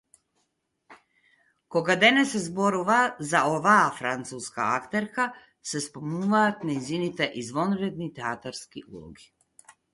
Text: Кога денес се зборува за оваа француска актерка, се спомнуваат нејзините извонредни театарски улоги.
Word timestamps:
Кога 1.75 1.95
денес 2.03 2.31
се 2.35 2.41
зборува 2.45 2.95
за 3.33 3.43
оваа 3.57 3.93
француска 3.99 4.65
актерка, 4.79 5.29
се 5.75 5.83
спомнуваат 5.89 6.67
нејзините 6.73 7.31
извонредни 7.45 8.13
театарски 8.21 8.87
улоги. 8.91 9.33